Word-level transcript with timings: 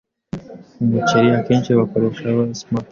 umuceri 0.83 1.27
akenshi 1.39 1.69
bakoresha 1.79 2.35
Basmati 2.37 2.67